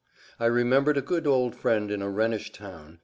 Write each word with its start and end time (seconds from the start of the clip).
I 0.39 0.47
remembered 0.47 0.97
a 0.97 1.01
good 1.03 1.27
old 1.27 1.55
friend 1.55 1.91
in 1.91 2.01
a 2.01 2.09
Rhenish 2.09 2.51
town. 2.53 2.97